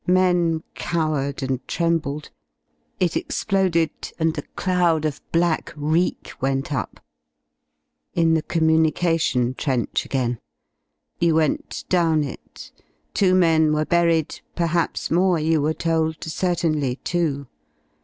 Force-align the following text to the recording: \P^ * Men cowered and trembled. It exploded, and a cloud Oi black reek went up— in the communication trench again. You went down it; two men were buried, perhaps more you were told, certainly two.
\P^ 0.07 0.13
* 0.13 0.13
Men 0.15 0.63
cowered 0.73 1.43
and 1.43 1.67
trembled. 1.67 2.31
It 2.99 3.15
exploded, 3.15 3.91
and 4.17 4.35
a 4.35 4.41
cloud 4.55 5.05
Oi 5.05 5.13
black 5.31 5.71
reek 5.75 6.31
went 6.41 6.73
up— 6.73 6.99
in 8.15 8.33
the 8.33 8.41
communication 8.41 9.53
trench 9.53 10.03
again. 10.03 10.39
You 11.19 11.35
went 11.35 11.83
down 11.87 12.23
it; 12.23 12.71
two 13.13 13.35
men 13.35 13.73
were 13.73 13.85
buried, 13.85 14.41
perhaps 14.55 15.11
more 15.11 15.37
you 15.37 15.61
were 15.61 15.75
told, 15.75 16.23
certainly 16.23 16.95
two. 17.03 17.45